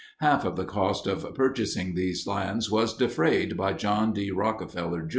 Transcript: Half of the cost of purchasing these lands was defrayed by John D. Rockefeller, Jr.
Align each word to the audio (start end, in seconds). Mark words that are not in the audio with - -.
Half 0.19 0.45
of 0.45 0.55
the 0.55 0.65
cost 0.65 1.05
of 1.05 1.31
purchasing 1.35 1.93
these 1.93 2.25
lands 2.25 2.71
was 2.71 2.97
defrayed 2.97 3.55
by 3.55 3.73
John 3.73 4.13
D. 4.13 4.31
Rockefeller, 4.31 5.03
Jr. 5.03 5.09